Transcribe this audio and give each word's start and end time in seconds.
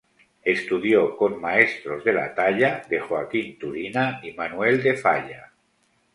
Estudió 0.41 1.15
con 1.15 1.39
maestros 1.39 2.03
de 2.03 2.11
la 2.11 2.33
talla 2.33 2.81
de 2.89 2.99
Joaquín 3.01 3.59
Turina 3.59 4.19
y 4.23 4.31
Manuel 4.31 4.81
de 4.81 4.95
Falla. 4.97 5.51